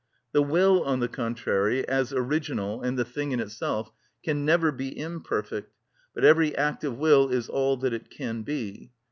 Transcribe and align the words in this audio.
The 0.31 0.41
will, 0.41 0.81
on 0.83 0.99
the 0.99 1.07
contrary, 1.07 1.87
as 1.87 2.11
original 2.11 2.81
and 2.81 2.97
the 2.97 3.05
thing 3.05 3.33
in 3.33 3.39
itself, 3.39 3.91
can 4.23 4.43
never 4.43 4.71
be 4.71 4.97
imperfect, 4.99 5.75
but 6.15 6.25
every 6.25 6.55
act 6.57 6.83
of 6.83 6.97
will 6.97 7.29
is 7.29 7.47
all 7.47 7.77
that 7.77 7.93
it 7.93 8.09
can 8.09 8.41
be. 8.41 8.89